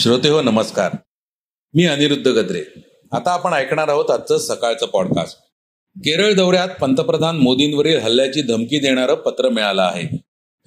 श्रोते 0.00 0.28
हो 0.28 0.42
नमस्कार. 0.42 0.92
मी 1.74 1.84
अनिरुद्ध 1.84 2.28
गद्रे. 2.28 2.64
आता 3.12 3.30
आपण 3.30 3.52
ऐकणार 3.52 3.88
आहोत 3.88 4.10
आजचं 4.10 4.38
सकाळचं 4.38 4.86
पॉडकास्ट 4.86 5.38
केरळ 5.98 6.32
दौऱ्यात 6.32 6.68
पंतप्रधान 6.80 7.36
मोदींवरील 7.36 7.98
हल्ल्याची 7.98 8.42
धमकी 8.42 8.78
देणारं 8.78 9.14
पत्र 9.14 9.48
मिळालं 9.48 9.82
आहे. 9.82 10.16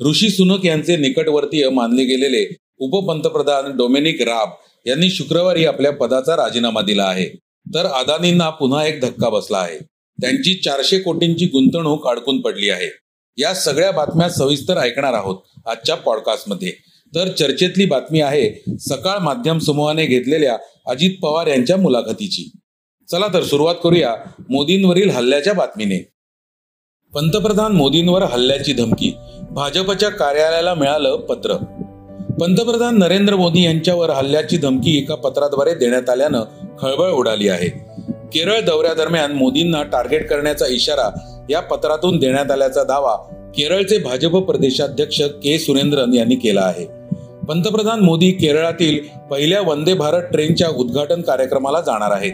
ऋषी 0.09 0.29
सुनक 0.29 0.65
यांचे 0.65 0.97
निकटवर्तीय 0.97 1.69
मानले 1.69 2.03
गेलेले 2.03 2.57
उपपंतप्रधान 2.77 3.77
डोमेनिक 3.77 4.21
राब 4.21 4.49
यांनी 4.85 5.09
शुक्रवारी 5.09 5.65
आपल्या 5.65 5.91
पदाचा 5.91 6.35
राजीनामा 6.35 6.81
दिला 6.81 7.03
आहे. 7.03 7.29
तर 7.75 7.85
अदानींना 7.85 8.49
पुन्हा 8.49 8.85
एक 8.87 9.01
धक्का 9.01 9.29
बसला 9.29 9.57
आहे. 9.57 9.77
त्यांची 10.21 10.53
चारशे 10.53 10.99
कोटींची 10.99 11.45
गुंतवणूक 11.45 12.07
अडकून 12.07 12.41
पडली 12.41 12.69
आहे. 12.69 12.89
या 13.37 13.53
सगळ्या 13.53 13.91
बातम्या 13.91 14.29
सविस्तर 14.29 14.77
ऐकणार 14.77 15.13
आहोत 15.13 15.37
आजच्या 15.65 15.95
पॉडकास्टमध्ये 15.95 16.73
तर 17.15 17.27
चर्चेतली 17.27 17.85
बातमी 17.85 18.21
आहे 18.21 18.77
सकाळ 18.79 19.17
माध्यम 19.17 19.59
समूहाने 19.59 20.05
घेतलेल्या 20.05 20.57
अजित 20.87 21.11
पवार 21.21 21.47
यांच्या 21.47 21.77
मुलाखतीची. 21.77 22.51
चला 23.11 23.27
तर 23.33 23.43
सुरुवात 23.43 23.75
करूया 23.83 24.13
मोदींवरील 24.49 25.09
हल्ल्याच्या 25.09 25.53
बातमीने. 25.53 25.97
पंतप्रधान 27.13 27.71
मोदींवर 27.71 28.23
हल्ल्याची 28.23 28.73
धमकी 28.73 29.13
भाजपच्या 29.51 30.09
कार्यालयाला 30.09 30.73
मिळालं 30.73 31.15
पत्र. 31.15 31.55
पंतप्रधान 32.39 32.97
नरेंद्र 32.97 33.35
मोदी 33.35 33.63
यांच्यावर 33.63 34.09
हल्ल्याची 34.09 34.57
धमकी 34.57 34.97
एका 34.97 35.15
पत्राद्वारे 35.15 35.75
देण्यात 35.75 36.09
आल्यानं 36.09 36.43
खळबळ 36.79 37.09
उडाली 37.09 37.47
आहे. 37.47 37.69
केरळ 38.33 38.59
दौऱ्यादरम्यान 38.61 39.31
मोदींना 39.31 39.83
टार्गेट 39.83 40.29
करण्याचा 40.29 40.65
इशारा 40.67 41.09
या 41.49 41.59
पत्रातून 41.59 42.17
देण्यात 42.17 42.51
आल्याचा 42.51 42.83
दावा 42.83 43.15
केरळचे 43.55 43.97
भाजप 43.97 44.37
प्रदेशाध्यक्ष 44.37 45.21
के 45.21 45.59
सुरेंद्रन 45.59 46.13
यांनी 46.13 46.35
केला 46.35 46.61
आहे. 46.61 47.02
पंतप्रधान 47.47 47.99
मोदी 47.99 48.31
केरळातील 48.31 48.99
पहिल्या 49.31 49.61
वंदे 49.61 49.93
भारत 49.93 50.21
ट्रेनच्या 50.21 50.67
उद्घाटन 50.69 51.21
कार्यक्रमाला 51.21 51.81
जाणार 51.81 52.11
आहेत. 52.11 52.31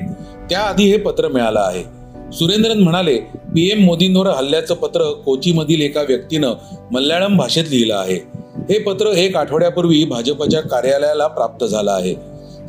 त्याआधी 0.50 0.84
हे 0.84 0.98
पत्र 0.98 1.28
मिळालं 1.28 1.60
आहे. 1.60 1.84
सुरेंद्रन 2.32 2.80
म्हणाले 2.80 3.18
पीएम 3.36 3.84
मोदींवर 3.84 4.28
हल्ल्याचं 4.28 4.76
पत्र 4.76 5.12
कोचीमधील 5.26 5.82
एका 5.82 6.02
व्यक्तीनं 6.02 6.54
मल्याळम 6.92 7.38
भाषेत 7.38 7.64
लिहिलं 7.70 7.96
आहे. 7.96 8.16
हे 8.70 8.80
पत्र 8.80 9.06
एक 9.06 9.36
आठवड्यापूर्वी 9.36 10.04
भाजपच्या 10.04 10.62
कार्यालयाला 10.62 11.28
प्राप्त 11.28 11.66
झालं 11.66 11.92
आहे. 11.92 12.16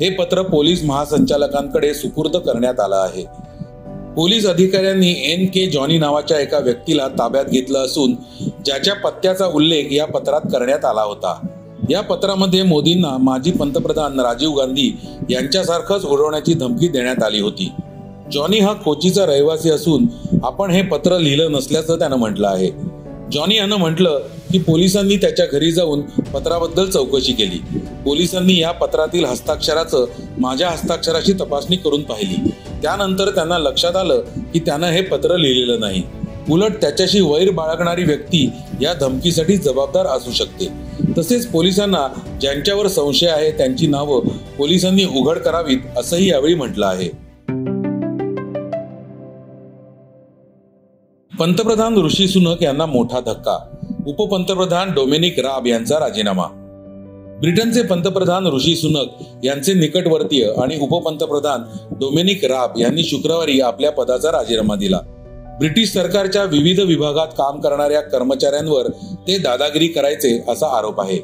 हे 0.01 0.11
पत्र 0.11 0.43
पोलीस 0.43 0.85
महासंचालकांकडे 0.85 1.95
सुपूर्द 1.95 2.37
करण्यात 2.37 2.81
आलं 2.81 2.97
आहे. 2.97 3.25
पोलीस 4.17 4.47
अधिकाऱ्यांनी 4.47 5.15
एन 5.33 5.47
के 5.47 5.67
जॉनी 5.67 5.99
नावाच्या 5.99 6.41
एका 6.41 6.59
व्यक्तीला 6.59 7.09
ताब्यात 7.09 7.45
घेतलं 7.45 7.79
असून 7.79 8.15
ज्याच्या 8.65 8.95
पत्त्याचा 8.95 9.47
उल्लेख 9.47 9.85
या 9.91 10.07
पत्रात 10.07 10.41
करण्यात 10.41 10.85
आला 10.85 11.03
होता. 11.03 11.47
या 11.91 12.01
पत्रामध्ये 12.01 12.63
मोदींना 12.63 13.17
माजी 13.19 13.51
पंतप्रधान 13.51 14.21
राजीव 14.21 14.51
गांधी 14.51 14.97
यांच्यासारखंच 15.31 16.05
उडवण्याची 16.05 16.55
धमकी 16.55 16.89
देण्यात 16.89 17.23
आली 17.23 17.41
होती. 17.41 17.73
जॉनी 18.33 18.59
हा 18.59 18.73
कोचीचा 18.73 19.27
रहिवासी 19.27 19.71
असून 19.71 20.07
आपण 20.43 20.71
हे 20.71 20.83
पत्र 20.83 21.19
लिहिलं 21.19 21.53
नसल्याचं 21.53 21.99
त्यानं 21.99 22.17
म्हटलं 22.17 22.49
आहे. 22.49 22.71
जॉनी 23.33 23.57
यानं 23.57 23.77
म्हटलं 23.77 24.21
की 24.53 24.59
पोलिसांनी 24.59 25.17
त्याच्या 25.17 25.47
घरी 25.53 25.73
जाऊन 25.73 26.01
पत्राबद्दल 26.01 26.91
चौकशी 26.91 27.33
केली. 27.33 27.79
पोलिसांनी 28.05 28.59
या 28.59 28.73
पत्रातील 28.73 29.25
हस्ताक्षराचं 29.25 30.07
माझ्या 30.39 30.71
हस्ताक्षराची 30.71 31.33
तपासणी 31.33 31.77
करून 31.77 32.03
पाहिली. 32.03 32.51
त्यानंतर 32.83 33.31
त्यांना 33.31 33.59
लक्षात 33.59 33.97
आलं 33.97 34.21
की 34.55 34.59
त्यानं 34.59 34.87
हे 34.87 35.03
पत्र 35.03 35.37
लिहिलेलं 35.37 35.81
नाही. 35.81 36.03
उलट 36.51 36.73
त्याच्याशी 36.81 37.21
वैर 37.21 37.51
बाळगणारी 37.51 38.05
व्यक्ती 38.05 38.51
या 38.81 38.93
धमकीसाठी 38.93 39.57
जबाबदार 39.57 40.07
असू 40.07 40.31
शकते. 40.31 40.69
तसेच 41.19 41.47
पोलिसांना 41.47 42.23
ज्यांच्यावर 42.41 42.87
संशय 42.87 43.27
आहे 43.27 43.51
त्यांची 43.51 43.87
नावं 43.87 44.29
पोलिसांनी 44.59 45.05
उघड 45.05 45.39
करावीत 45.39 45.79
असंही 45.97 46.31
यावेळी 46.31 46.55
म्हटलं 46.55 46.87
आहे. 46.87 47.09
पंतप्रधान 51.39 51.97
ऋषी 51.97 52.29
सुनक 52.29 52.63
यांना 52.63 52.87
मोठा 52.87 53.21
धक्का. 53.21 53.77
उपपंतप्रधान 54.07 54.93
डोमेनिक 54.95 55.39
राब 55.39 55.67
यांचा 55.67 55.99
राजीनामा. 55.99 56.45
ब्रिटनचे 57.41 57.83
पंतप्रधान 57.83 58.47
ऋषी 58.47 58.77
सुनक 58.77 59.07
यांचे 59.45 59.75
निकटवर्तीय 59.75 60.51
आणि 60.63 60.79
उपपंतप्रधान 60.81 61.63
डोमेनिक 61.91 62.45
राब 62.45 62.71
यांनी 62.79 63.05
शुक्रवारी 63.05 63.61
आपल्या 63.61 63.93
पदाचा 63.93 64.29
राजीनामा 64.33 64.75
दिला. 64.75 65.01
ब्रिटिश 65.61 65.93
सरकारच्या 65.93 66.45
विविध 66.45 66.81
विभागात 66.81 67.27
काम 67.27 67.61
करणाऱ्या 67.61 68.01
कर्मचाऱ्यांवर 68.01 68.87
ते 69.29 69.39
दादागिरी 69.39 69.89
करायचे 69.89 70.45
असा 70.49 70.67
आरोप 70.79 71.01
आहे. 71.01 71.17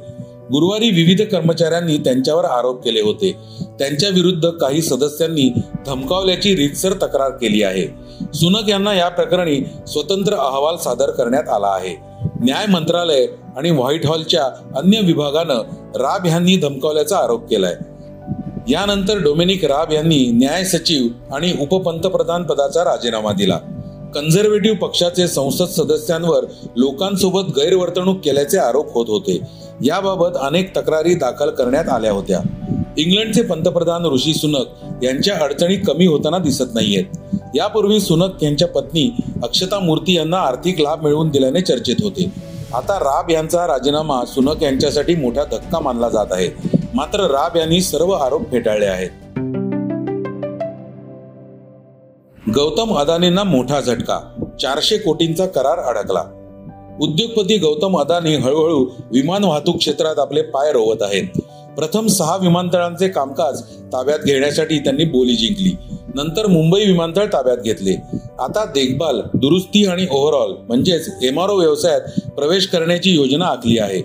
गुरुवारी 0.52 0.90
विविध 0.90 1.22
कर्मचाऱ्यांनी 1.22 1.96
त्यांच्यावर 1.96 2.44
आरोप 2.44 2.84
केले 2.84 3.00
होते. 3.00 3.36
त्यांच्या 3.78 4.08
विरुद्ध 4.08 4.48
काही 4.48 4.82
सदस्यांनी 4.82 5.52
धमकावल्याची 5.86 6.56
रीतसर 6.56 6.92
तक्रार 6.92 7.30
केली 7.30 7.62
आहे. 7.62 7.86
सुनक 8.34 8.68
यांना 8.68 8.94
या 8.94 9.08
प्रकरणी 9.08 9.60
स्वतंत्र 9.86 10.34
अहवाल 10.34 10.76
सादर 10.76 11.10
करण्यात 11.10 11.48
आला 11.48 11.66
आहे. 11.66 11.96
न्याय 12.40 12.66
मंत्रालय 12.66 13.26
आणि 13.56 13.70
व्हाईट 13.70 14.06
हॉलच्या 14.06 14.44
अन्य 14.76 15.00
विभागानं 15.00 15.58
राब 15.94 16.26
यांनी 16.26 16.56
धमकावल्याचा 16.56 17.18
आरोप 17.18 17.48
केलाय. 17.48 17.74
यानंतर 18.68 19.18
डोमेनिक 19.18 19.64
राब 19.64 19.92
यांनी 19.92 20.30
न्याय 20.32 20.64
सचिव 20.64 21.34
आणि 21.34 21.54
उपपंतप्रधान 21.60 22.42
पदाचा 22.42 22.84
राजीनामा 22.84 23.32
दिला. 23.32 23.58
कन्झर्वेटिव्ह 24.16 24.76
पक्षाचे 24.76 25.28
संसद 25.28 25.64
सदस्यांवर 25.64 26.44
लोकांसोबत 26.76 27.50
गैरवर्तणूक 27.56 28.20
केल्याचे 28.24 28.58
आरोप 28.58 28.94
होत 28.94 29.06
होते. 29.08 29.40
याबाबत 29.84 30.36
अनेक 30.40 30.76
तक्रारी 30.76 31.14
दाखल 31.14 31.50
करण्यात 31.50 31.88
आल्या 31.88 32.12
होत्या. 32.12 32.40
इंग्लंडचे 32.98 33.42
पंतप्रधान 33.42 34.04
ऋषी 34.06 34.34
सुनक 34.34 34.66
यांच्या 35.04 35.34
अडचणी 35.34 35.76
कमी 35.76 36.06
होताना 36.06 36.38
दिसत 36.38 36.74
नाहीयेत. 36.74 37.04
यापूर्वी 37.54 38.00
सुनक 38.00 38.42
यांच्या 38.42 38.68
पत्नी 38.68 39.10
अक्षता 39.42 39.78
मूर्ती 39.80 40.16
यांना 40.16 40.36
आर्थिक 40.36 40.80
लाभ 40.80 41.02
मिळवून 41.02 41.28
दिल्याने 41.28 41.60
चर्चेत 41.60 42.02
होते. 42.02 42.32
आता 42.74 42.98
राब 42.98 43.30
यांचा 43.30 43.66
राजीनामा 43.66 44.24
सुनक 44.24 44.62
यांच्यासाठी 44.62 45.14
मोठा 45.14 45.44
धक्का 45.44 45.80
मानला 45.80 46.08
जात 46.08 46.26
आहे. 46.30 46.48
मात्र 46.94 47.20
राब 47.20 47.56
यांनी 47.56 47.80
सर्व 47.80 48.10
आरोप 48.10 48.50
फेटाळले 48.50 48.86
आहेत. 48.86 49.10
गौतम 52.54 52.94
अदानींना 52.94 53.44
मोठा 53.44 53.80
झटका. 53.80 54.20
चारशे 54.60 54.98
कोटींचा 54.98 55.46
करार 55.46 55.78
अडकला. 55.78 56.20
उद्योगपती 57.02 57.58
गौतम 57.58 57.98
अदानी 57.98 58.34
हळूहळू 58.34 58.84
विमान 59.12 59.44
वाहतूक 59.44 59.76
क्षेत्रात 59.76 60.18
आपले 60.18 60.42
पाय 60.42 60.72
रोवत 60.72 61.02
आहेत. 61.02 61.40
प्रथम 61.76 62.06
सहा 62.06 62.36
विमानतळांचे 62.36 63.08
कामकाज 63.08 63.62
ताब्यात 63.62 64.18
घेण्यासाठी 64.18 64.78
त्यांनी 64.78 65.04
बोली 65.04 65.34
जिंकली. 65.34 65.76
नंतर 66.14 66.46
मुंबई 66.46 66.84
विमानतळ 66.84 67.24
ताब्यात 67.26 67.56
घेतले. 67.56 67.92
आता 68.38 68.64
देखभाल 68.64 69.20
दुरुस्ती 69.20 69.86
आणि 69.86 70.06
ओव्हरऑल 70.10 70.52
म्हणजेच 70.68 71.10
एमआरओ 71.22 71.56
व्यवसायात 71.56 72.30
प्रवेश 72.30 72.66
करण्याची 72.66 73.10
योजना 73.10 73.44
आखली 73.44 73.78
आहे. 73.78 74.00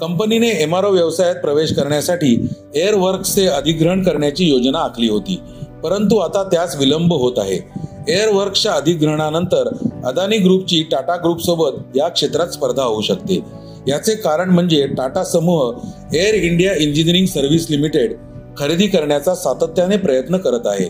कंपनीने 0.00 0.48
एमआरओ 0.48 0.90
व्यवसायात 0.90 1.36
प्रवेश 1.36 1.72
करण्यासाठी 1.72 2.46
एअरवर्क्सचे 2.74 3.46
अधिग्रहण 3.46 4.02
करण्याची 4.02 4.48
योजना 4.48 4.78
आखली 4.78 5.08
होती. 5.08 5.40
परंतु 5.82 6.16
आता 6.16 6.42
त्यास 6.42 6.76
विलंब 6.76 7.12
होत 7.12 7.32
आहे. 7.36 7.77
एअरवर्कच्या 8.08 8.72
अधिग्रहणानंतर 8.72 9.68
अदानी 10.04 10.38
ग्रुपची 10.38 10.82
टाटा 10.92 11.16
ग्रुप 11.16 11.40
सोबत 11.40 11.96
या 11.96 12.08
क्षेत्रात 12.08 12.46
स्पर्धा 12.46 12.82
होऊ 12.82 13.00
शकते. 13.00 13.40
याचे 13.88 14.14
कारण 14.14 14.50
म्हणजे 14.50 14.86
टाटा 14.86 15.24
समूह 15.24 15.72
Air 16.14 16.34
India 16.34 16.74
engineering 16.74 17.26
service 17.26 17.66
limited 17.70 18.12
खरेदी 18.58 18.86
करण्याचा 18.86 19.34
सातत्याने 19.34 19.96
प्रयत्न 19.96 20.36
करत 20.36 20.66
आहे. 20.66 20.84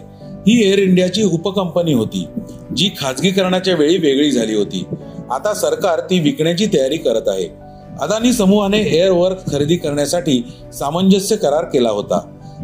ही 0.47 0.69
एअर 0.69 0.79
इंडियाची 0.79 1.23
उपकंपनी 1.23 1.93
होती 1.93 2.27
जी 2.77 2.91
खाजगीकरणाच्या 3.01 3.75
वेळी 3.75 3.97
वेगळी 3.97 4.31
झाली 4.31 4.55
होती. 4.55 4.85
आता 5.31 5.55
सरकार 5.55 6.01
ती 6.01 6.21
विकण्याची 6.21 6.67
तयारी 6.67 6.97
करत 6.97 7.29
आहे. 7.29 7.49
अदानी 8.01 8.33
समूहाने 8.33 8.79
एअरवर्क 8.79 9.37
खरेदी 9.53 9.77
करण्यासाठी 9.77 10.45
सामंजस्य 10.73 11.37
करार 11.37 11.65
केला 11.65 11.91
होता. 11.91 12.21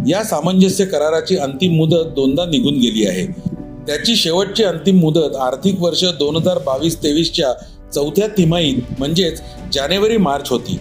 या 0.08 0.22
सामंजस्य 0.22 0.84
कराराची 0.84 1.36
अंतिम 1.36 1.72
मुदत 1.72 2.04
दोनदा 2.16 2.44
निघून 2.44 2.74
गेली 2.74 3.06
आहे. 3.06 3.53
त्याची 3.86 4.16
शेवटची 4.16 4.64
अंतिम 4.64 4.98
मुदत 4.98 5.36
आर्थिक 5.36 5.80
वर्ष 5.80 6.04
दोन 6.18 6.36
हजार 6.36 6.58
बावीस 6.58 6.96
तेवीसच्या 7.02 7.52
चौथ्या 7.94 8.26
तिमाहीत 8.28 8.98
म्हणजेच 8.98 9.40
जानेवारी 9.74 10.16
मार्च 10.16 10.50
होती. 10.50 10.78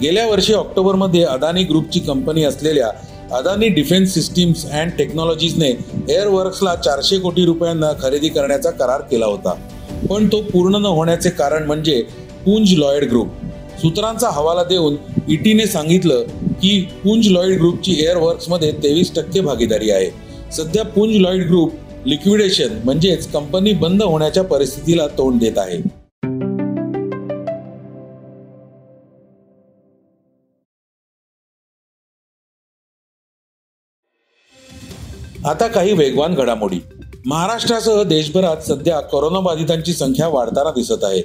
गेल्या 0.00 0.26
वर्षी 0.26 0.52
ऑक्टोबरमध्ये 0.52 1.22
अदानी 1.24 1.62
ग्रुपची 1.62 2.00
कंपनी 2.00 2.44
असलेल्या 2.44 2.90
अदानी 3.36 3.68
डिफेन्स 3.68 4.14
सिस्टीम्स 4.14 4.64
अँड 4.66 4.90
टेक्नॉलॉजीजने 4.98 5.68
एअरवर्क्सला 6.08 6.74
चारशे 6.74 7.18
कोटी 7.18 7.44
रुपयांना 7.44 7.92
खरेदी 8.00 8.28
करण्याचा 8.28 8.70
करार 8.70 9.00
केला 9.00 9.26
होता. 9.26 9.54
पण 10.10 10.26
तो 10.26 10.40
पूर्ण 10.42 10.76
न 10.76 10.86
होण्याचे 10.86 11.30
कारण 11.30 11.66
म्हणजे 11.66 12.00
पुंज 12.44 12.72
लॉयड 12.78 13.04
ग्रुप. 13.04 13.28
सूत्रांचा 13.82 14.28
हवाला 14.30 14.62
देऊन 14.64 14.96
ईटीने 15.28 15.66
सांगितलं 15.66 16.22
की 16.52 16.80
पुंज 17.04 17.28
लॉयड 17.28 17.58
ग्रुपची 17.58 17.96
एअरवर्क्समध्ये 18.04 18.70
तेवीस 18.72 19.14
टक्के 19.14 19.40
भागीदारी 19.40 19.90
आहे. 19.90 20.10
सध्या 20.52 20.84
पुंज 20.84 21.16
लॉयड 21.16 21.46
ग्रुप 21.46 21.72
लिक्विडेशन 22.06 22.78
म्हणजेच 22.84 23.30
कंपनी 23.32 23.72
बंद 23.72 24.02
होण्याच्या 24.02 24.42
परिस्थितीला 24.44 25.06
तोंड 25.06 25.40
देत 25.40 25.58
आहे. 25.58 25.78
आता 35.44 35.66
काही 35.66 35.92
वेगवान 35.92 36.34
घडामोडी. 36.34 36.78
महाराष्ट्रासह 37.26 38.02
देशभरात 38.02 38.56
सध्या 38.56 39.00
कोरोनाबाधितांची 39.00 39.92
संख्या 39.92 40.28
वाढताना 40.28 40.70
दिसत 40.70 41.04
आहे. 41.04 41.22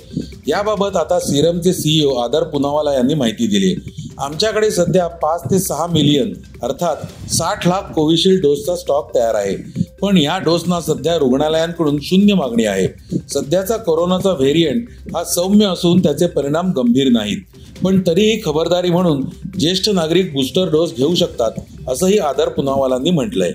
याबाबत 0.48 0.96
आता 0.96 1.20
सिरमचे 1.20 1.74
सीईओ 1.74 2.10
आदर 2.10 2.44
पुनावाला 2.44 2.94
यांनी 2.94 3.14
माहिती 3.14 3.48
दिली. 3.48 3.76
आमच्याकडे 4.18 4.72
सध्या 4.72 5.08
पाच 5.08 5.42
ते 5.52 5.60
सहा 5.60 5.88
मिलियन 5.88 6.34
अर्थात 6.64 6.96
साठ 7.32 7.68
लाख 7.68 7.92
कोविशिल्ड 7.94 8.42
डोसचा 8.42 8.76
स्टॉक 8.76 9.16
तयार 9.16 9.36
आहे. 9.36 9.82
पण 10.02 10.18
या 10.18 10.38
डोसना 10.38 10.80
सध्या 10.82 11.16
रुग्णालयांकडून 11.16 11.98
शून्य 12.02 12.34
मागणी 12.34 12.66
आहे. 12.66 12.88
सध्याचा 13.30 13.78
कोरोनाचा 13.78 14.32
व्हेरियंट 14.32 14.88
हा 15.16 15.24
सौम्य 15.24 15.66
असून 15.66 16.00
त्याचे 16.00 16.28
परिणाम 16.28 16.72
गंभीर 16.72 17.10
नाहीत. 17.12 17.38
पण 17.84 18.02
तरीही 18.08 18.42
खबरदारी 18.46 18.90
म्हणून 18.90 19.22
ज्येष्ठ 19.60 19.90
नागरिक 19.90 20.34
बूस्टर 20.34 20.70
डोस 20.70 20.94
घेऊ 20.96 21.16
शकतात 21.16 21.52
असंही 21.88 22.18
आदर 22.18 22.50
पुनावालांनी 22.50 23.10
म्हटलंय. 23.10 23.52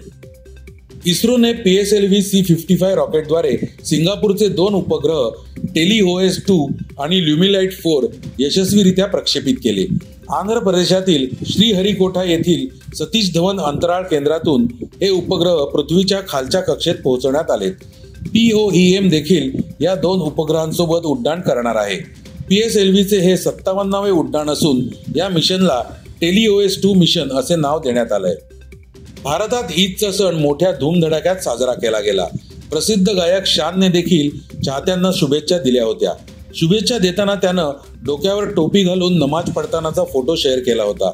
इस्रोने 1.08 1.52
P 1.52 1.76
S 1.76 1.92
L 1.92 2.06
V 2.08 2.20
C 2.22 2.42
fifty 2.42 2.76
five 2.76 2.94
रॉकेटद्वारे 2.94 3.56
सिंगापूरचे 3.84 4.48
दोन 4.48 4.74
उपग्रह 4.74 5.68
टेलिओएस 5.74 6.36
एस 6.36 6.42
टू 6.46 6.66
आणि 7.00 7.20
ल्युमिलाइट 7.20 7.72
फोर 7.72 8.06
यशस्वीरित्या 8.38 9.06
प्रक्षेपित 9.06 9.54
केले. 9.64 9.86
आंध्र 10.30 10.58
प्रदेशातील 10.58 11.26
श्रीहरिकोठा 11.50 12.22
येथील 12.24 12.66
सतीश 12.94 13.32
धवन 13.34 13.60
अंतराळ 13.60 14.02
केंद्रातून 14.02 14.66
हे 15.02 15.08
उपग्रह 15.08 15.64
पृथ्वीच्या 15.64 16.20
खालच्या 16.28 16.60
कक्षेत 16.60 16.94
पोहोचवण्यात 16.94 17.50
आलेत 17.50 17.84
पीओई 18.32 18.90
एम 18.96 19.08
देखील 19.08 19.50
या 19.80 19.94
दोन 19.94 20.20
उपग्रहांसोबत 20.20 21.06
उड्डाण 21.06 21.40
करणार 21.40 21.76
आहे. 21.76 21.96
पी 22.48 22.58
एस 22.58 22.76
एल 22.76 22.90
व्हीचे 22.90 23.20
हे 23.20 23.36
सत्तावन्नावे 23.36 24.10
उड्डाण 24.10 24.50
असून 24.50 24.82
या 25.16 25.28
मिशनला 25.28 25.82
टेलिओएस 26.20 26.72
एस 26.72 26.82
टू 26.82 26.94
मिशन 26.94 27.30
असे 27.30 27.56
नाव 27.56 27.78
देण्यात 27.78 28.12
आलंय. 28.12 28.34
भारतात 29.26 29.62
ईदचा 29.76 30.12
सण 30.12 30.34
मोठ्या 30.34 30.70
धूमधडाक्यात 30.72 31.36
साजरा 31.36 31.72
केला 31.72 32.00
गेला. 32.00 32.24
प्रसिद्ध 32.70 33.08
गायक 33.10 33.46
शानने 33.46 33.88
देखील 33.88 34.60
चाहत्यांना 34.62 35.10
शुभेच्छा 35.14 35.58
दिल्या 35.58 35.84
होत्या. 35.84 36.12
शुभेच्छा 36.54 36.98
देताना 36.98 37.34
त्यानं 37.34 37.72
डोक्यावर 38.04 38.44
टोपी 38.44 38.82
घालून 38.82 39.18
नमाज 39.18 39.50
पडतानाचा 39.50 40.04
फोटो 40.04 40.36
शेअर 40.36 40.58
केला 40.58 40.82
होता. 40.82 41.10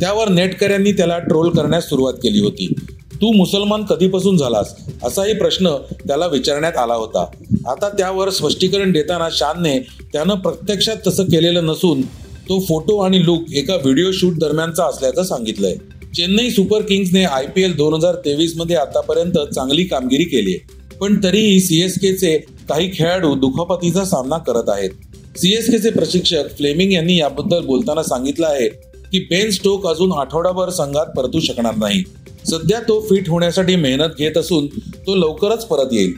त्यावर 0.00 0.28
नेटकऱ्यांनी 0.28 0.92
त्याला 0.92 1.18
ट्रोल 1.18 1.50
करण्यास 1.50 1.88
सुरुवात 1.88 2.14
केली 2.14 2.40
होती. 2.40 2.72
तू 3.14 3.32
मुसलमान 3.32 3.84
कधीपासून 3.84 4.36
झालास? 4.36 4.74
असाही 5.04 5.34
प्रश्न 5.34 5.76
त्याला 6.06 6.26
विचारण्यात 6.26 6.76
आला 6.76 6.94
होता. 6.94 7.24
आता 7.66 7.88
त्यावर 7.88 8.30
स्पष्टीकरण 8.30 8.92
देताना 8.92 9.28
शानने 9.32 9.78
त्यानं 10.12 10.34
प्रत्यक्षात 10.34 10.96
तसं 11.06 11.24
केलेलं 11.24 11.66
नसून 11.66 12.02
तो 12.48 12.60
फोटो 12.60 12.98
आणि 12.98 13.24
लुक 13.24 13.52
एका 13.54 13.74
व्हिडिओ 13.74 14.10
शूट 14.12 14.38
दरम्यानचा 14.38 14.84
असल्याचं 14.84 15.22
सांगितलंय. 15.22 15.74
चेन्नई 16.16 16.50
सुपर 16.50 16.82
किंग्सने 16.82 17.22
आय 17.24 17.46
पी 17.46 17.62
एल 17.62 17.74
दोन 17.76 17.94
हजार 17.94 18.14
तेवीसमध्ये 18.14 18.76
आतापर्यंत 18.76 19.38
चांगली 19.54 19.84
कामगिरी 19.84 20.24
केली 20.24 20.50
आहे. 20.50 20.96
पण 20.98 21.16
तरीही 21.24 21.60
सीएसकेचे 21.60 22.36
काही 22.68 22.90
खेळाडू 22.94 23.34
दुखापतीचा 23.34 24.04
सामना 24.04 24.38
करत 24.38 24.68
आहेत. 24.68 24.90
सीएसकेचे 25.36 25.90
प्रशिक्षक 25.90 26.56
फ्लेमिंग 26.58 26.92
यांनी 26.92 27.16
याबद्दल 27.18 27.64
बोलताना 27.66 28.02
सांगितलं 28.02 28.46
आहे 28.46 28.68
की 29.12 29.18
बेन 29.30 29.50
स्टोक 29.50 29.86
अजून 29.86 30.12
आठवडाभर 30.12 30.70
संघात 30.70 31.16
परतू 31.16 31.40
शकणार 31.40 31.76
नाही. 31.76 32.02
सध्या 32.46 32.80
तो 32.80 33.00
फिट 33.08 33.28
होण्यासाठी 33.28 33.76
मेहनत 33.76 34.18
घेत 34.18 34.38
असून 34.38 34.66
तो 35.06 35.14
लवकरच 35.16 35.64
परत 35.66 35.92
येईल. 35.92 36.14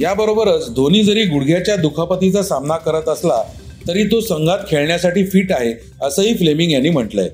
याबरोबरच 0.00 0.74
धोनी 0.74 1.02
जरी 1.04 1.24
गुडघ्याच्या 1.24 1.76
दुखापतीचा 1.76 2.42
सामना 2.42 2.76
करत 2.76 3.08
असला 3.08 3.42
तरी 3.88 4.04
तो 4.04 4.20
संघात 4.20 4.58
खेळण्यासाठी 4.68 5.24
फिट 5.24 5.52
आहे 5.52 5.72
असंही 6.02 6.34
फ्लेमिंग 6.34 6.72
यांनी 6.72 6.90
म्हटलंय. 6.90 7.28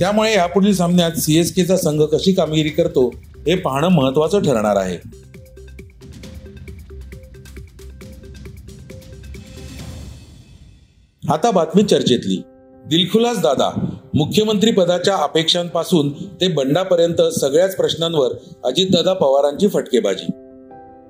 त्यामुळे 0.00 0.34
यापुढील 0.34 0.74
सामन्यात 0.74 1.12
सीएसकेचा 1.12 1.76
संघ 1.76 2.02
कशी 2.02 2.32
कामगिरी 2.32 2.68
करतो 2.68 3.08
हे 3.46 3.54
पाहणं 3.54 3.88
महत्वाचं 3.88 4.42
ठरणार 4.42 4.76
आहे. 4.76 5.22
आता 11.28 11.50
बातमी 11.50 11.82
चर्चेतली. 11.82 12.42
दिलखुलास 12.86 13.40
दादा 13.40 13.96
मुख्यमंत्री 14.14 14.72
पदाच्या 14.72 15.16
अपेक्षांपासून 15.16 16.12
ते 16.12 16.48
बंडापर्यंत 16.48 17.22
सगळ्याच 17.40 17.76
प्रश्नांवर 17.76 18.30
अजितदादा 18.64 19.12
पवारांची 19.12 19.68
फटकेबाजी. 19.68 20.26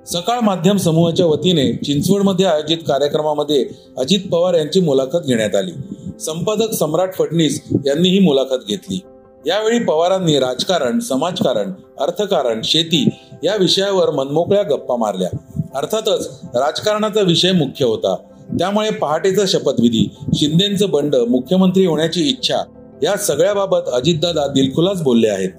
सकाळ 0.07 0.41
माध्यम 0.41 0.77
समूहाच्या 0.77 1.27
वतीने 1.27 1.73
चिंचवडमध्ये 1.73 2.47
आयोजित 2.47 2.79
कार्यक्रमामध्ये 2.89 3.67
अजित 3.99 4.21
पवार 4.33 4.55
यांची 4.55 4.81
मुलाखत 4.81 5.27
घेण्यात 5.27 5.55
आली. 5.55 5.73
संपादक 6.20 6.73
सम्राट 6.73 7.14
फडणीस 7.14 7.62
यांनी 7.87 8.09
ही 8.09 8.19
मुलाखत 8.19 8.64
घेतली. 8.69 9.00
यावेळी 9.47 9.79
पवारांनी 9.79 10.38
राजकारण 10.38 10.99
समाजकारण 10.99 11.73
अर्थकारण 12.00 12.61
शेती 12.64 13.09
या 13.44 13.56
विषयावर 13.56 14.11
मनमोकळ्या 14.11 14.62
गप्पा 14.62 14.97
मारल्या. 14.97 15.29
अर्थातच 15.75 16.41
राजकारणाचा 16.44 17.20
विषय 17.20 17.53
मुख्य 17.53 17.85
होता. 17.85 18.17
त्यामुळे 18.59 18.91
पहाटेचा 18.91 19.43
शपथविधी 19.49 20.14
शिंदेचं 20.35 20.91
बंड 20.91 21.17
मुख्यमंत्री 21.17 21.87
होण्याची 21.87 22.29
इच्छा 22.29 22.56
या 23.03 23.17
सगळ्याबाबत 23.17 23.88
अजितदादा 23.93 24.47
दिलखुलास 24.47 25.03
बोलले 25.03 25.29
आहेत. 25.29 25.50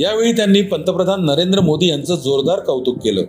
यावेळी 0.00 0.32
त्यांनी 0.32 0.62
पंतप्रधान 0.62 1.24
नरेंद्र 1.24 1.60
मोदी 1.60 1.88
यांचं 1.88 2.14
जोरदार 2.14 2.60
कौतुक 2.60 2.96
केलं. 2.96 3.22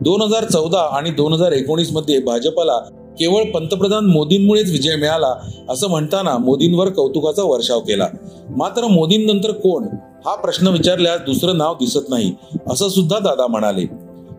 दोन 0.00 0.22
हजार 0.22 0.44
चौदा 0.44 0.96
आणि 0.96 1.10
दोन 1.10 1.32
हजार 1.32 1.52
एकोणीसमध्ये 1.52 2.18
भाजपला 2.18 2.78
केवळ 3.18 3.44
पंतप्रधान 3.44 4.06
मोदींमुळेच 4.06 4.70
विजय 4.70 4.96
मिळाला 4.96 5.34
असं 5.68 5.88
म्हणताना 5.88 6.36
मोदींवर 6.38 6.88
कौतुकाचा 6.88 7.42
वर्षाव 7.42 7.80
केला. 7.80 8.08
मात्र 8.56 8.86
मोदींनंतर 8.86 9.52
कोण? 9.52 9.86
हा 10.26 10.34
प्रश्न 10.34 10.68
विचारल्यास 10.68 11.20
दुसरं 11.20 11.58
नाव 11.58 11.74
दिसत 11.74 12.08
नाही 12.08 12.32
असं 12.70 12.88
सुद्धा 12.88 13.18
दादा 13.18 13.46
म्हणाले. 13.46 13.86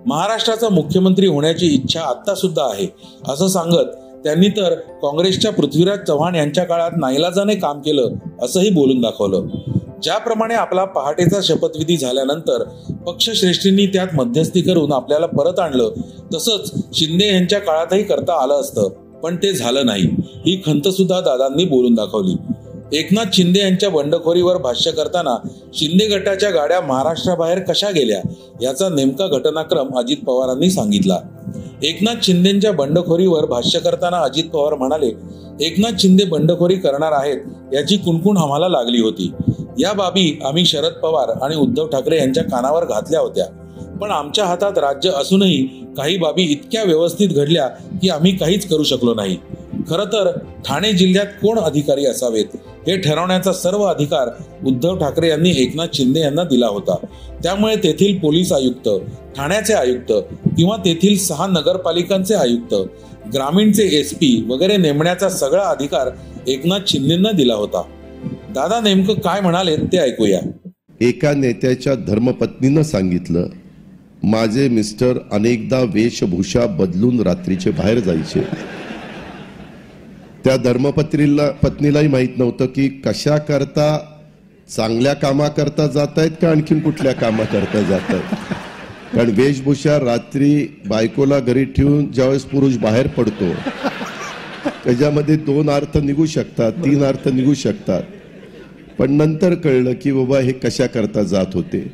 महाराष्ट्राचा 0.05 0.69
मुख्यमंत्री 0.69 1.27
होण्याची 1.27 1.67
इच्छा 1.67 2.01
आता 2.01 2.35
सुद्धा 2.35 2.63
आहे 2.63 2.87
असं 3.27 3.47
सांगत 3.47 3.95
त्यांनी 4.23 4.47
तर 4.47 4.73
काँग्रेसच्या 5.01 5.51
पृथ्वीराज 5.51 5.99
चव्हाण 6.07 6.35
यांच्या 6.35 6.63
काळात 6.63 6.91
नाईलाजाने 6.97 7.55
काम 7.55 7.79
केलं 7.79 8.13
असंही 8.41 8.69
बोलून 8.69 9.01
दाखवलं. 9.01 9.47
ज्याप्रमाणे 10.03 10.53
आपला 10.53 10.83
पहाटेचा 10.85 11.39
शपथविधी 11.43 11.97
झाल्यानंतर 11.97 12.63
पक्षश्रेष्ठींनी 13.07 13.85
त्यात 13.85 14.07
मध्यस्थी 14.13 14.61
करून 14.61 14.91
आपल्याला 14.91 15.25
परत 15.25 15.59
आणलं 15.59 15.91
तसंच 16.33 16.71
शिंदे 16.93 17.27
यांच्या 17.27 17.59
काळातही 17.59 18.03
करता 18.03 18.43
आलं 18.43 18.53
असतं 18.53 18.89
पण 19.23 19.35
ते 19.35 19.53
झालं 19.53 19.85
नाही. 19.85 20.03
ही 20.21 20.61
खंत 20.65 20.87
सुद्धा 20.87 21.19
दादांनी 21.19 21.65
बोलून 21.65 21.93
दाखवली. 21.93 22.35
एकनाथ 22.93 23.25
शिंदे 23.33 23.59
यांच्या 23.59 23.89
बंडखोरीवर 23.89 24.57
भाष्य 24.57 24.91
करताना 24.91 25.35
शिंदे 25.73 26.07
गटाच्या 26.07 26.49
गाड्या 26.49 26.81
महाराष्ट्राबाहेर 26.81 27.59
कशा 27.59 27.89
गेल्या 27.89 28.21
याचा 28.61 28.89
नेमका 28.89 29.27
घटनाक्रम 29.27 29.97
अजित 29.97 30.17
पवारांनी 30.17 30.69
सांगितला. 30.69 31.19
एकनाथ 31.83 32.15
शिंदेच्या 32.23 32.71
बंडखोरीवर 32.71 33.45
भाष्य 33.45 33.79
करताना 33.79 34.17
अजित 34.17 34.43
पवार 34.43 34.73
म्हणाले 34.73 35.11
एकनाथ 35.61 35.91
शिंदे 35.99 36.23
बंडखोरी 36.23 36.75
करणार 36.75 37.11
आहेत 37.11 37.39
याची 37.73 37.97
कुणकुण 37.97 38.37
आम्हाला 38.37 38.67
लागली 38.67 39.01
होती. 39.01 39.31
या 39.79 39.93
बाबी 39.93 40.39
आम्ही 40.45 40.65
शरद 40.65 40.93
पवार 40.93 41.29
आणि 41.41 41.55
उद्धव 41.55 41.87
ठाकरे 41.87 42.17
यांच्या 42.17 42.43
कानावर 42.43 42.85
घातल्या 42.85 43.19
होत्या. 43.19 43.45
पण 44.01 44.11
आमच्या 44.11 44.45
हातात 44.45 44.77
राज्य 44.77 45.09
असूनही 45.09 45.85
काही 45.97 46.17
बाबी 46.17 46.43
इतक्या 46.43 46.83
व्यवस्थित 46.83 47.29
घडल्या 47.29 47.67
की 48.01 48.09
आम्ही 48.09 48.37
काहीच 48.37 48.67
करू 48.67 48.83
शकलो 48.83 49.13
नाही. 49.13 49.37
खर 49.89 50.03
तर 50.03 50.37
ठाणे 50.65 50.93
जिल्ह्यात 50.93 51.25
कोण 51.25 51.59
अधिकारी 51.59 52.05
असावेत? 52.05 52.45
हे 52.87 52.97
ठरवण्याचा 52.97 53.53
सर्व 53.53 53.83
अधिकार 53.83 54.29
उद्धव 54.65 54.97
ठाकरे 54.97 55.29
यांनी 55.29 55.53
एकनाथ 55.57 55.87
शिंदे 55.93 56.19
यांना 56.19 56.43
दिला 56.43 56.67
होता. 56.67 56.95
त्यामुळे 57.43 57.75
तेथील 57.75 58.19
पोलीस 58.19 58.51
आयुक्त 58.51 58.89
ठाण्याचे 59.37 59.73
आयुक्त 59.73 60.11
किंवा 60.57 60.75
तेथील 60.75 61.17
सहा 61.17 61.47
नगरपालिकांचे 61.47 62.35
आयुक्त 62.35 62.75
ग्रामीणचे 63.33 63.83
एस 63.83 64.13
पी 64.13 64.45
वगैरे 64.49 64.77
नेमण्याचा 64.77 65.29
सगळा 65.29 65.63
अधिकार 65.63 66.09
एकनाथ 66.47 66.79
शिंदेंना 66.87 67.31
दिला 67.31 67.55
होता. 67.55 67.81
दादा 68.55 68.79
नेमकं 68.81 69.13
काय 69.13 69.39
म्हणाले 69.41 69.75
ते 69.91 69.97
ऐकूया. 69.97 70.39
एका 71.01 71.33
नेत्याच्या 71.33 71.95
धर्मपत्नीनं 72.07 72.83
सांगितलं 72.83 73.47
माझे 74.23 74.67
मिस्टर 74.69 75.17
अनेकदा 75.31 75.79
वेशभूषा 75.93 76.65
बदलून 76.77 77.19
रात्रीचे 77.19 77.71
बाहेर 77.71 77.99
जायचे. 77.99 78.41
त्या 80.45 80.55
धर्मपत्नीला 80.57 81.49
पत्नीलाही 81.63 82.07
माहीत 82.07 82.37
नव्हतं 82.37 82.65
की 82.65 82.87
कशा 83.05 83.37
करता 83.49 83.87
चांगल्या 84.69 85.13
कामाकरता 85.13 85.87
जात 85.87 86.17
आहेत 86.17 86.31
का 86.41 86.49
आणखीन 86.51 86.79
कुठल्या 86.79 87.13
कामाकरता 87.13 87.81
जात 87.81 88.09
आहेत. 88.09 88.45
कारण 89.15 89.29
वेशभूषा 89.37 89.99
रात्री 89.99 90.55
बायकोला 90.87 91.39
घरी 91.39 91.65
ठेवून 91.65 92.11
ज्यावेळेस 92.11 92.45
पुरुष 92.45 92.77
बाहेर 92.77 93.07
पडतो 93.07 93.53
त्याच्यामध्ये 94.83 95.35
दोन 95.35 95.69
अर्थ 95.69 95.97
निघू 95.97 96.25
शकतात 96.25 96.71
तीन 96.85 97.03
अर्थ 97.03 97.27
निघू 97.27 97.53
शकतात. 97.53 98.03
पण 98.97 99.11
नंतर 99.11 99.55
कळलं 99.55 99.93
की 99.93 100.11
बाबा 100.11 100.39
हे 100.39 100.51
कशा 100.51 100.87
करता 100.87 101.23
जात 101.23 101.45
होते. 101.53 101.93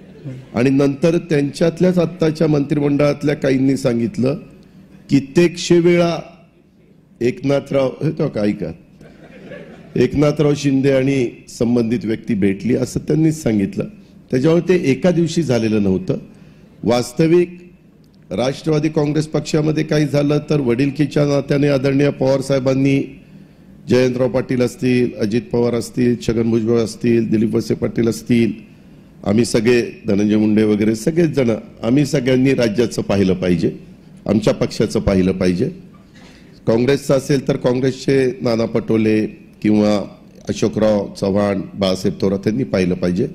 आणि 0.54 0.70
नंतर 0.70 1.18
त्यांच्यातल्याच 1.18 1.98
आत्ताच्या 1.98 2.48
मंत्रिमंडळातल्या 2.48 3.36
काहींनी 3.36 3.78
सांगितलं 3.78 4.36
कित्येकशे 5.10 5.80
वेळा 5.80 6.18
एकनाथराव 7.22 7.88
हे 7.88 8.12
तो 8.12 8.28
का 8.28 8.42
ऐका? 8.42 8.72
एकनाथराव 9.96 10.54
शिंदे 10.56 10.92
आणि 10.92 11.30
संबंधित 11.50 12.00
व्यक्ती 12.04 12.34
भेटली 12.34 12.76
असं 12.76 13.00
त्यांनीच 13.00 13.44
सांगितलं. 13.44 13.84
त्याच्यामुळे 14.32 14.70
ते 14.70 14.92
एका 14.92 15.12
दिवशी 15.12 15.44
झालेलं 15.44 15.84
नव्हतं. 15.84 16.18
वास्तविक 16.84 17.74
राष्ट्रवादी 18.32 18.90
काँग्रेस 18.90 19.28
पक्षामध्ये 19.28 19.84
काही 19.84 20.06
झालं 20.06 20.40
तर 20.50 20.60
वडिलकीच्या 20.60 21.26
नात्याने 21.26 21.68
आदरणीय 21.68 22.10
पवार 22.10 22.42
साहेबांनी 22.42 23.21
जयंतराव 23.90 24.30
पाटील 24.30 24.62
असतील 24.62 25.14
अजित 25.20 25.42
पवार 25.42 25.74
असतील 25.74 26.16
छगन 26.28 26.50
भुजबळ 26.52 26.78
असतील 26.78 27.30
दिलीप 27.30 27.56
वसे 27.56 27.74
पाटील 27.74 28.08
असतील 28.08 28.52
आम्ही 29.24 29.46
सगळे 29.46 29.82
धनंजय 30.08 30.36
मुंडे 30.36 30.64
वगैरे 30.64 30.96
सगळेच 30.96 31.30
जण 31.30 31.50
आम्ही 31.84 32.06
सगळ्यांनी 32.06 32.54
राज्याचं 32.54 33.02
पाहिलं 33.02 33.34
पाहिजे 33.34 33.72
आमच्या 34.28 34.54
पक्षाचं 34.54 35.00
पाहिलं 35.00 35.32
पाहिजे. 35.32 35.66
काँग्रेसचं 36.68 37.18
असेल 37.18 37.48
तर 37.48 37.56
काँग्रेसचे 37.56 38.26
नाना 38.42 38.66
पटोले 38.66 39.26
किंवा 39.62 39.98
अशोकराव 40.50 41.08
चव्हाण 41.22 41.62
बाळासाहेब 41.74 42.22
थोरात 42.22 42.48
यांनी 42.48 42.64
पाहिलं 42.64 42.96
पाहिजे. 42.96 43.28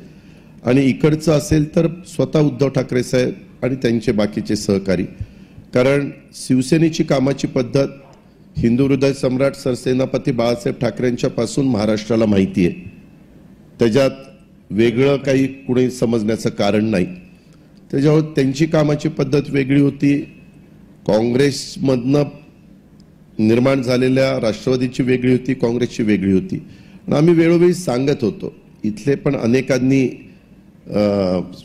आणि 0.64 0.84
इकडचं 0.84 1.32
असेल 1.32 1.76
तर 1.76 1.86
स्वतः 2.06 2.40
उद्धव 2.40 2.68
ठाकरे 2.68 3.02
साहेब 3.02 3.64
आणि 3.64 3.74
त्यांचे 3.74 4.12
बाकीचे 4.12 4.56
सहकारी. 4.56 5.04
कारण 5.74 6.10
शिवसेनेची 6.34 7.04
कामाची 7.04 7.46
पद्धत 7.46 7.88
हिंदू 8.58 8.86
हृदय 8.86 9.12
सम्राट 9.12 9.54
सरसेनापती 9.54 10.32
बाळासाहेब 10.32 10.80
ठाकरेंच्या 10.80 11.30
पासून 11.30 11.66
महाराष्ट्राला 11.66 12.26
माहिती 12.26 12.66
आहे. 12.66 12.74
त्याच्यात 13.78 14.10
वेगळं 14.70 15.16
काही 15.16 15.46
कुणी 15.46 15.90
समजण्याचं 15.90 16.50
कारण 16.50 16.84
नाही. 16.84 17.06
त्याच्यावर 17.90 18.20
त्यांची 18.36 18.66
कामाची 18.66 19.08
पद्धत 19.08 19.50
वेगळी 19.50 19.80
होती. 19.80 20.16
काँग्रेसमधनं 21.06 22.22
निर्माण 23.38 23.82
झालेल्या 23.82 24.30
राष्ट्रवादीची 24.40 25.02
वेगळी 25.02 25.32
होती 25.32 25.54
काँग्रेसची 25.54 26.02
वेगळी 26.02 26.32
होती. 26.32 26.56
आणि 27.06 27.16
आम्ही 27.16 27.34
वेळोवेळी 27.34 27.74
सांगत 27.74 28.24
होतो 28.24 28.52
इथले 28.84 29.14
पण 29.14 29.36
अनेकांनी 29.36 30.06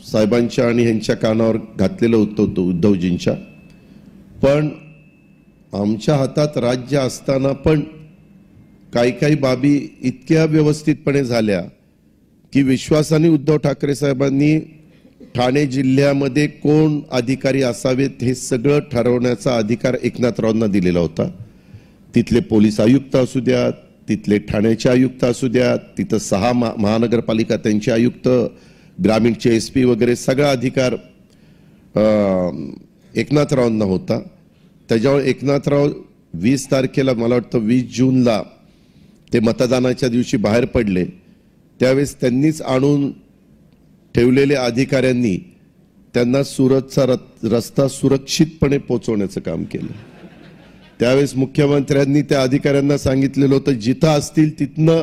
साहेबांच्या 0.04 0.68
आणि 0.68 0.82
ह्यांच्या 0.82 1.16
कानावर 1.16 1.56
घातलेलं 1.78 2.16
होतं 2.16 2.60
उद्धवजींच्या. 2.60 3.34
पण 4.42 4.68
आमच्या 5.72 6.16
हातात 6.16 6.56
राज्य 6.56 6.98
असताना 6.98 7.52
पण 7.52 7.80
काही 8.94 9.12
काही 9.12 9.34
बाबी 9.34 9.88
इतक्या 10.02 10.44
व्यवस्थितपणे 10.44 11.24
झाल्या 11.24 11.60
की 12.52 12.62
विश्वासाने 12.62 13.28
उद्धव 13.28 13.56
ठाकरे 13.56 13.94
साहेबांनी 13.94 14.58
ठाणे 15.34 15.66
जिल्ह्यामध्ये 15.66 16.46
कोण 16.46 17.00
अधिकारी 17.10 17.62
असावेत 17.62 18.22
हे 18.22 18.34
सगळं 18.34 18.78
ठरवण्याचा 18.78 19.56
अधिकार 19.56 19.96
एकनाथरावांना 20.02 20.66
दिलेला 20.66 21.00
होता. 21.00 21.30
तिथले 22.14 22.40
पोलीस 22.40 22.80
आयुक्त 22.80 23.16
असू 23.16 23.40
द्यात 23.40 23.72
तिथले 24.08 24.38
ठाण्याचे 24.38 24.88
आयुक्त 24.88 25.24
असू 25.24 25.48
द्यात 25.48 25.78
तिथं 25.98 26.18
सहा 26.18 26.52
महा- 26.52 26.76
महानगरपालिका 26.78 27.56
त्यांचे 27.56 27.90
आयुक्त 27.90 28.28
ग्रामीणचे 29.04 29.56
एस 29.56 29.70
पी 29.70 29.84
वगैरे 29.84 30.16
सगळा 30.16 30.50
अधिकार 30.50 30.94
एकनाथरावांना 33.16 33.84
होता. 33.84 34.20
त्याच्यावर 34.92 35.20
एकनाथराव 35.20 35.88
वीस 36.34 36.70
तारखेला 36.70 37.12
मला 37.12 37.34
वाटतं 37.34 37.58
वीस 37.58 37.84
जूनला 37.96 38.42
ते 39.32 39.40
मतदानाच्या 39.40 40.08
दिवशी 40.08 40.36
बाहेर 40.36 40.64
पडले. 40.64 41.04
त्यावेळेस 41.80 42.14
त्यांनीच 42.20 42.62
आणून 42.62 43.10
ठेवलेल्या 44.14 44.64
अधिकाऱ्यांनी 44.64 45.36
त्यांना 46.14 46.42
सुरतचा 46.42 47.04
रस्ता 47.44 47.88
सुरक्षितपणे 47.88 48.78
पोचवण्याचं 48.78 49.40
काम 49.40 49.64
केलं. 49.64 49.92
त्यावेळेस 51.00 51.34
मुख्यमंत्र्यांनी 51.36 52.22
त्या 52.22 52.42
अधिकाऱ्यांना 52.42 52.98
सांगितलेलं 52.98 53.54
होतं 53.54 53.72
जिथं 53.72 54.08
असतील 54.08 54.58
तिथनं 54.58 55.02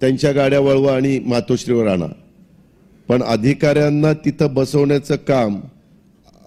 त्यांच्या 0.00 0.32
गाड्या 0.32 0.60
वळवा 0.60 0.96
आणि 0.96 1.18
मातोश्रीवर 1.18 1.86
आणा. 1.86 2.06
पण 3.08 3.22
अधिकाऱ्यांना 3.22 4.12
तिथं 4.12 4.54
बसवण्याचं 4.54 5.16
काम 5.16 5.60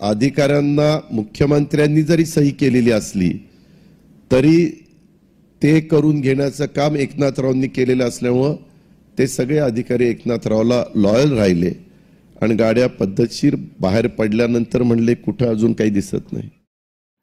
अधिकाऱ्यांना 0.01 0.99
मुख्यमंत्र्यांनी 1.11 2.01
जरी 2.01 2.25
सही 2.25 2.51
केलेली 2.51 2.91
असली 2.91 3.31
तरी 4.31 4.85
ते 5.63 5.79
करून 5.79 6.21
घेण्याचं 6.21 6.65
काम 6.65 6.95
एकनाथरावांनी 6.95 7.67
केलेलं 7.67 8.07
असल्यामुळं 8.07 8.55
ते 9.17 9.27
सगळे 9.27 9.57
अधिकारी 9.57 10.07
एकनाथरावला 10.07 10.83
लॉयल 10.95 11.31
राहिले. 11.31 11.71
आणि 12.41 12.55
गाड्या 12.55 12.87
पद्धतशीर 12.87 13.55
बाहेर 13.79 14.07
पडल्यानंतर 14.07 14.83
म्हणले 14.83 15.13
कुठं 15.13 15.45
अजून 15.45 15.73
काही 15.73 15.89
दिसत 15.89 16.31
नाही. 16.31 16.49